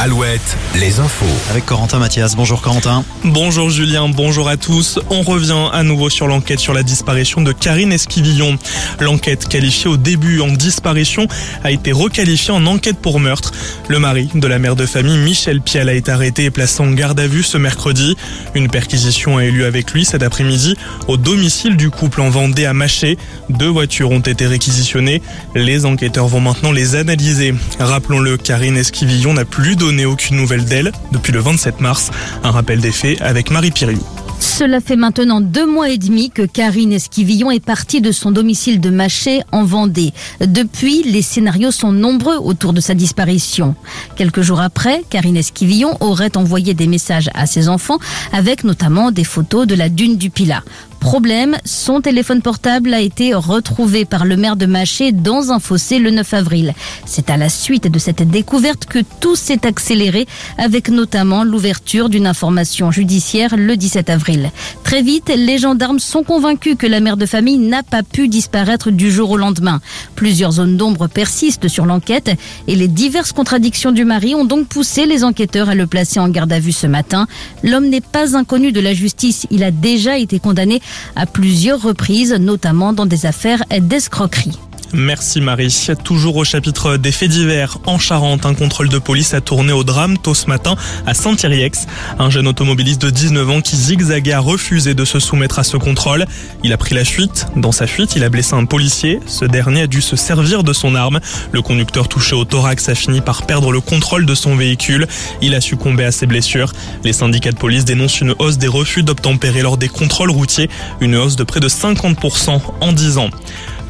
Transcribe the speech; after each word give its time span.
Alouette, 0.00 0.56
les 0.76 1.00
infos. 1.00 1.26
Avec 1.50 1.66
Corentin 1.66 1.98
Mathias. 1.98 2.36
Bonjour 2.36 2.62
Corentin. 2.62 3.04
Bonjour 3.24 3.68
Julien, 3.68 4.08
bonjour 4.08 4.48
à 4.48 4.56
tous. 4.56 5.00
On 5.10 5.22
revient 5.22 5.70
à 5.72 5.82
nouveau 5.82 6.08
sur 6.08 6.28
l'enquête 6.28 6.60
sur 6.60 6.72
la 6.72 6.84
disparition 6.84 7.40
de 7.40 7.50
Karine 7.50 7.92
Esquivillon. 7.92 8.58
L'enquête 9.00 9.48
qualifiée 9.48 9.90
au 9.90 9.96
début 9.96 10.40
en 10.40 10.52
disparition 10.52 11.26
a 11.64 11.72
été 11.72 11.90
requalifiée 11.90 12.54
en 12.54 12.64
enquête 12.66 12.98
pour 12.98 13.18
meurtre. 13.18 13.50
Le 13.88 13.98
mari 13.98 14.28
de 14.32 14.46
la 14.46 14.60
mère 14.60 14.76
de 14.76 14.86
famille, 14.86 15.18
Michel 15.18 15.60
Pial, 15.60 15.88
a 15.88 15.94
été 15.94 16.12
arrêté 16.12 16.44
et 16.44 16.50
placé 16.52 16.80
en 16.80 16.92
garde 16.92 17.18
à 17.18 17.26
vue 17.26 17.42
ce 17.42 17.58
mercredi. 17.58 18.16
Une 18.54 18.68
perquisition 18.68 19.36
a 19.36 19.44
eu 19.46 19.50
lieu 19.50 19.66
avec 19.66 19.90
lui 19.90 20.04
cet 20.04 20.22
après-midi 20.22 20.76
au 21.08 21.16
domicile 21.16 21.76
du 21.76 21.90
couple 21.90 22.20
en 22.20 22.30
Vendée 22.30 22.66
à 22.66 22.72
Maché. 22.72 23.18
Deux 23.50 23.66
voitures 23.66 24.12
ont 24.12 24.20
été 24.20 24.46
réquisitionnées. 24.46 25.22
Les 25.56 25.86
enquêteurs 25.86 26.28
vont 26.28 26.40
maintenant 26.40 26.70
les 26.70 26.94
analyser. 26.94 27.52
Rappelons-le, 27.80 28.36
Karine 28.36 28.76
Esquivillon 28.76 29.34
n'a 29.34 29.44
plus 29.44 29.74
aucune 30.04 30.36
nouvelle 30.36 30.64
d'elle 30.64 30.92
depuis 31.12 31.32
le 31.32 31.40
27 31.40 31.80
mars. 31.80 32.10
Un 32.42 32.50
rappel 32.50 32.80
des 32.80 32.92
faits 32.92 33.20
avec 33.20 33.50
Marie 33.50 33.70
Piriou. 33.70 34.02
Cela 34.40 34.80
fait 34.80 34.96
maintenant 34.96 35.40
deux 35.40 35.66
mois 35.66 35.90
et 35.90 35.98
demi 35.98 36.30
que 36.30 36.42
Karine 36.42 36.92
Esquivillon 36.92 37.50
est 37.50 37.64
partie 37.64 38.00
de 38.00 38.12
son 38.12 38.30
domicile 38.30 38.80
de 38.80 38.90
Maché 38.90 39.42
en 39.50 39.64
Vendée. 39.64 40.12
Depuis, 40.40 41.02
les 41.02 41.22
scénarios 41.22 41.72
sont 41.72 41.92
nombreux 41.92 42.36
autour 42.36 42.72
de 42.72 42.80
sa 42.80 42.94
disparition. 42.94 43.74
Quelques 44.16 44.42
jours 44.42 44.60
après, 44.60 45.02
Karine 45.10 45.36
Esquivillon 45.36 45.96
aurait 46.00 46.36
envoyé 46.36 46.74
des 46.74 46.86
messages 46.86 47.30
à 47.34 47.46
ses 47.46 47.68
enfants 47.68 47.98
avec 48.32 48.62
notamment 48.62 49.10
des 49.10 49.24
photos 49.24 49.66
de 49.66 49.74
la 49.74 49.88
dune 49.88 50.16
du 50.16 50.30
Pilat. 50.30 50.62
Problème, 51.00 51.56
son 51.64 52.00
téléphone 52.00 52.42
portable 52.42 52.92
a 52.92 53.00
été 53.00 53.32
retrouvé 53.32 54.04
par 54.04 54.24
le 54.24 54.36
maire 54.36 54.56
de 54.56 54.66
Maché 54.66 55.12
dans 55.12 55.52
un 55.52 55.58
fossé 55.58 55.98
le 55.98 56.10
9 56.10 56.34
avril. 56.34 56.74
C'est 57.06 57.30
à 57.30 57.36
la 57.36 57.48
suite 57.48 57.86
de 57.90 57.98
cette 57.98 58.28
découverte 58.28 58.84
que 58.84 58.98
tout 59.20 59.36
s'est 59.36 59.66
accéléré 59.66 60.26
avec 60.58 60.88
notamment 60.88 61.44
l'ouverture 61.44 62.08
d'une 62.08 62.26
information 62.26 62.90
judiciaire 62.90 63.56
le 63.56 63.76
17 63.76 64.10
avril. 64.10 64.50
Très 64.82 65.02
vite, 65.02 65.32
les 65.34 65.58
gendarmes 65.58 65.98
sont 65.98 66.24
convaincus 66.24 66.76
que 66.78 66.86
la 66.86 67.00
mère 67.00 67.16
de 67.16 67.26
famille 67.26 67.58
n'a 67.58 67.82
pas 67.82 68.02
pu 68.02 68.28
disparaître 68.28 68.90
du 68.90 69.10
jour 69.10 69.30
au 69.30 69.36
lendemain. 69.36 69.80
Plusieurs 70.14 70.52
zones 70.52 70.76
d'ombre 70.76 71.06
persistent 71.06 71.68
sur 71.68 71.86
l'enquête 71.86 72.30
et 72.66 72.74
les 72.74 72.88
diverses 72.88 73.32
contradictions 73.32 73.92
du 73.92 74.04
mari 74.04 74.34
ont 74.34 74.44
donc 74.44 74.66
poussé 74.66 75.06
les 75.06 75.24
enquêteurs 75.24 75.68
à 75.68 75.74
le 75.74 75.86
placer 75.86 76.20
en 76.20 76.28
garde 76.28 76.52
à 76.52 76.58
vue 76.58 76.72
ce 76.72 76.86
matin. 76.86 77.26
L'homme 77.62 77.88
n'est 77.88 78.00
pas 78.00 78.36
inconnu 78.36 78.72
de 78.72 78.80
la 78.80 78.94
justice. 78.94 79.46
Il 79.50 79.62
a 79.62 79.70
déjà 79.70 80.18
été 80.18 80.38
condamné 80.38 80.80
à 81.16 81.26
plusieurs 81.26 81.82
reprises, 81.82 82.32
notamment 82.34 82.92
dans 82.92 83.06
des 83.06 83.26
affaires 83.26 83.62
d'escroquerie. 83.80 84.58
Merci 84.94 85.42
Marie. 85.42 85.74
Toujours 86.02 86.36
au 86.36 86.44
chapitre 86.44 86.96
des 86.96 87.12
faits 87.12 87.28
divers, 87.28 87.76
en 87.84 87.98
Charente, 87.98 88.46
un 88.46 88.54
contrôle 88.54 88.88
de 88.88 88.98
police 88.98 89.34
a 89.34 89.42
tourné 89.42 89.72
au 89.72 89.84
drame 89.84 90.16
tôt 90.16 90.34
ce 90.34 90.46
matin 90.46 90.76
à 91.06 91.12
Saint-Thierry-Ex. 91.12 91.86
Un 92.18 92.30
jeune 92.30 92.48
automobiliste 92.48 93.02
de 93.02 93.10
19 93.10 93.50
ans 93.50 93.60
qui 93.60 93.76
zigzaguait 93.76 94.32
a 94.32 94.40
refusé 94.40 94.94
de 94.94 95.04
se 95.04 95.18
soumettre 95.18 95.58
à 95.58 95.64
ce 95.64 95.76
contrôle. 95.76 96.24
Il 96.64 96.72
a 96.72 96.78
pris 96.78 96.94
la 96.94 97.04
fuite. 97.04 97.46
Dans 97.54 97.72
sa 97.72 97.86
fuite, 97.86 98.16
il 98.16 98.24
a 98.24 98.30
blessé 98.30 98.54
un 98.54 98.64
policier. 98.64 99.20
Ce 99.26 99.44
dernier 99.44 99.82
a 99.82 99.86
dû 99.86 100.00
se 100.00 100.16
servir 100.16 100.64
de 100.64 100.72
son 100.72 100.94
arme. 100.94 101.20
Le 101.52 101.60
conducteur 101.60 102.08
touché 102.08 102.34
au 102.34 102.46
thorax 102.46 102.88
a 102.88 102.94
fini 102.94 103.20
par 103.20 103.42
perdre 103.44 103.72
le 103.72 103.82
contrôle 103.82 104.24
de 104.24 104.34
son 104.34 104.56
véhicule. 104.56 105.06
Il 105.42 105.54
a 105.54 105.60
succombé 105.60 106.04
à 106.04 106.12
ses 106.12 106.26
blessures. 106.26 106.72
Les 107.04 107.12
syndicats 107.12 107.52
de 107.52 107.58
police 107.58 107.84
dénoncent 107.84 108.22
une 108.22 108.34
hausse 108.38 108.56
des 108.56 108.68
refus 108.68 109.02
d'obtempérer 109.02 109.60
lors 109.60 109.76
des 109.76 109.88
contrôles 109.88 110.30
routiers, 110.30 110.70
une 111.02 111.14
hausse 111.14 111.36
de 111.36 111.44
près 111.44 111.60
de 111.60 111.68
50% 111.68 112.60
en 112.80 112.92
10 112.92 113.18
ans. 113.18 113.30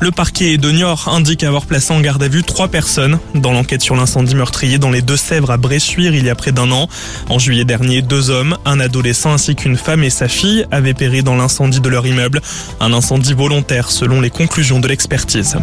Le 0.01 0.13
parquet 0.13 0.59
de 0.59 0.71
Niort 0.71 1.09
indique 1.09 1.43
avoir 1.43 1.67
placé 1.67 1.93
en 1.93 2.01
garde 2.01 2.23
à 2.23 2.29
vue 2.29 2.45
trois 2.45 2.69
personnes 2.69 3.19
dans 3.35 3.51
l'enquête 3.51 3.83
sur 3.83 3.97
l'incendie 3.97 4.37
meurtrier 4.37 4.79
dans 4.79 4.91
les 4.91 5.03
Deux-Sèvres 5.03 5.51
à 5.51 5.57
Bressuire 5.57 6.15
il 6.15 6.25
y 6.25 6.31
a 6.31 6.37
près 6.37 6.53
d'un 6.53 6.71
an. 6.71 6.89
En 7.29 7.41
juillet 7.41 7.65
dernier, 7.65 8.01
deux 8.01 8.31
hommes, 8.31 8.57
un 8.65 8.79
adolescent 8.79 9.33
ainsi 9.33 9.57
qu'une 9.57 9.77
femme 9.77 10.05
et 10.05 10.11
sa 10.11 10.29
fille 10.29 10.65
avaient 10.71 10.95
péri 10.95 11.25
dans 11.25 11.35
l'incendie 11.35 11.81
de 11.81 11.89
leur 11.89 12.07
immeuble. 12.07 12.41
Un 12.79 12.93
incendie 12.93 13.33
volontaire 13.33 13.91
selon 13.91 14.21
les 14.21 14.31
conclusions 14.31 14.79
de 14.79 14.87
l'expertise. 14.87 15.57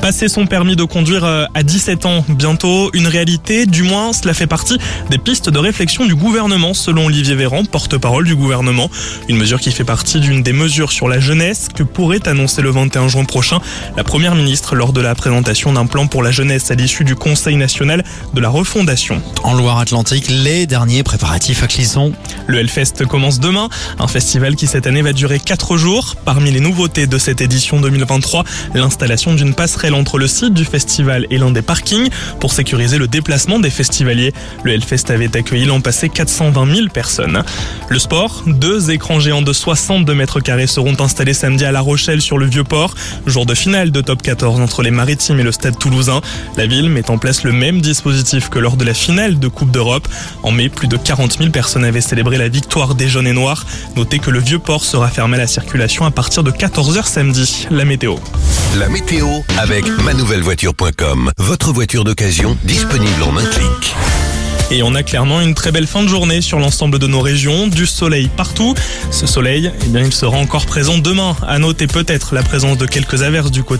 Passer 0.00 0.28
son 0.28 0.46
permis 0.46 0.74
de 0.74 0.82
conduire 0.82 1.24
euh, 1.24 1.44
à 1.54 1.62
17 1.62 2.06
ans, 2.06 2.24
bientôt 2.28 2.90
une 2.92 3.06
réalité, 3.06 3.66
du 3.66 3.84
moins 3.84 4.12
cela 4.12 4.34
fait 4.34 4.48
partie 4.48 4.78
des 5.10 5.18
pistes 5.18 5.48
de 5.48 5.58
réflexion 5.58 6.06
du 6.06 6.16
gouvernement 6.16 6.74
selon 6.74 7.06
Olivier 7.06 7.36
Véran, 7.36 7.64
porte-parole 7.64 8.24
du 8.24 8.34
gouvernement. 8.34 8.90
Une 9.28 9.36
mesure 9.36 9.60
qui 9.60 9.70
fait 9.70 9.84
partie 9.84 10.18
d'une 10.18 10.42
des 10.42 10.52
mesures 10.52 10.90
sur 10.90 11.06
la 11.06 11.20
jeunesse 11.20 11.68
que 11.72 11.84
pourrait 11.84 12.26
annoncer 12.26 12.62
le 12.62 12.70
21 12.70 13.06
juin 13.06 13.24
prochain 13.24 13.59
la 13.96 14.04
première 14.04 14.34
ministre 14.34 14.74
lors 14.74 14.92
de 14.92 15.00
la 15.00 15.14
présentation 15.14 15.72
d'un 15.72 15.86
plan 15.86 16.06
pour 16.06 16.22
la 16.22 16.30
jeunesse 16.30 16.70
à 16.70 16.74
l'issue 16.74 17.04
du 17.04 17.14
Conseil 17.14 17.56
national 17.56 18.04
de 18.34 18.40
la 18.40 18.48
refondation. 18.48 19.22
En 19.42 19.54
Loire-Atlantique, 19.54 20.28
les 20.28 20.66
derniers 20.66 21.02
préparatifs 21.02 21.62
à 21.62 21.66
Clisson. 21.66 22.12
Le 22.46 22.58
Hellfest 22.58 23.06
commence 23.08 23.40
demain, 23.40 23.68
un 23.98 24.08
festival 24.08 24.56
qui 24.56 24.66
cette 24.66 24.86
année 24.86 25.02
va 25.02 25.12
durer 25.12 25.38
4 25.38 25.76
jours. 25.76 26.16
Parmi 26.24 26.50
les 26.50 26.60
nouveautés 26.60 27.06
de 27.06 27.18
cette 27.18 27.40
édition 27.40 27.80
2023, 27.80 28.44
l'installation 28.74 29.34
d'une 29.34 29.54
passerelle 29.54 29.94
entre 29.94 30.18
le 30.18 30.26
site 30.26 30.54
du 30.54 30.64
festival 30.64 31.26
et 31.30 31.38
l'un 31.38 31.50
des 31.50 31.62
parkings 31.62 32.08
pour 32.38 32.52
sécuriser 32.52 32.98
le 32.98 33.08
déplacement 33.08 33.58
des 33.58 33.70
festivaliers. 33.70 34.32
Le 34.64 34.72
Hellfest 34.72 35.10
avait 35.10 35.36
accueilli 35.36 35.64
l'an 35.64 35.80
passé 35.80 36.08
420 36.08 36.74
000 36.74 36.88
personnes. 36.88 37.42
Le 37.88 37.98
sport, 37.98 38.42
deux 38.46 38.90
écrans 38.90 39.20
géants 39.20 39.42
de 39.42 39.52
62 39.52 40.14
mètres 40.14 40.40
carrés 40.40 40.66
seront 40.66 40.96
installés 41.00 41.34
samedi 41.34 41.64
à 41.64 41.72
La 41.72 41.80
Rochelle 41.80 42.22
sur 42.22 42.38
le 42.38 42.46
Vieux-Port. 42.46 42.94
Jour 43.26 43.46
de 43.50 43.54
finale 43.56 43.90
de 43.90 44.00
top 44.00 44.22
14 44.22 44.60
entre 44.60 44.82
les 44.82 44.92
Maritimes 44.92 45.40
et 45.40 45.42
le 45.42 45.50
Stade 45.50 45.76
toulousain. 45.76 46.20
La 46.56 46.66
ville 46.66 46.88
met 46.88 47.10
en 47.10 47.18
place 47.18 47.42
le 47.42 47.50
même 47.50 47.80
dispositif 47.80 48.48
que 48.48 48.60
lors 48.60 48.76
de 48.76 48.84
la 48.84 48.94
finale 48.94 49.40
de 49.40 49.48
Coupe 49.48 49.72
d'Europe. 49.72 50.06
En 50.44 50.52
mai, 50.52 50.68
plus 50.68 50.86
de 50.86 50.96
40 50.96 51.38
000 51.38 51.50
personnes 51.50 51.84
avaient 51.84 52.00
célébré 52.00 52.38
la 52.38 52.48
victoire 52.48 52.94
des 52.94 53.08
jaunes 53.08 53.26
et 53.26 53.32
noirs. 53.32 53.66
Notez 53.96 54.20
que 54.20 54.30
le 54.30 54.38
vieux 54.38 54.60
port 54.60 54.84
sera 54.84 55.08
fermé 55.08 55.36
à 55.36 55.40
la 55.40 55.46
circulation 55.48 56.04
à 56.04 56.12
partir 56.12 56.44
de 56.44 56.52
14h 56.52 57.04
samedi. 57.06 57.66
La 57.72 57.84
météo. 57.84 58.14
La 58.78 58.88
météo 58.88 59.26
avec 59.58 59.84
manouvellevoiture.com. 60.04 61.32
Votre 61.36 61.72
voiture 61.72 62.04
d'occasion 62.04 62.56
disponible 62.62 63.22
en 63.24 63.36
un 63.36 63.46
clic. 63.46 63.96
Et 64.72 64.84
on 64.84 64.94
a 64.94 65.02
clairement 65.02 65.40
une 65.40 65.54
très 65.54 65.72
belle 65.72 65.88
fin 65.88 66.02
de 66.04 66.08
journée 66.08 66.40
sur 66.40 66.60
l'ensemble 66.60 67.00
de 67.00 67.08
nos 67.08 67.20
régions, 67.20 67.66
du 67.66 67.86
soleil 67.86 68.28
partout. 68.28 68.74
Ce 69.10 69.26
soleil, 69.26 69.72
eh 69.84 69.88
bien, 69.88 70.02
il 70.02 70.12
sera 70.12 70.36
encore 70.36 70.64
présent 70.64 70.96
demain. 70.96 71.36
À 71.46 71.58
noter 71.58 71.88
peut-être 71.88 72.36
la 72.36 72.44
présence 72.44 72.78
de 72.78 72.86
quelques 72.86 73.22
averses 73.22 73.50
du 73.50 73.64
côté 73.64 73.70